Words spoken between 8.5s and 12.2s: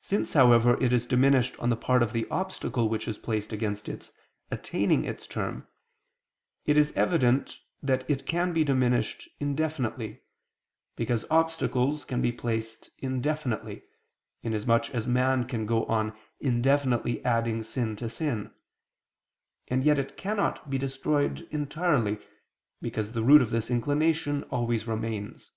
be diminished indefinitely, because obstacles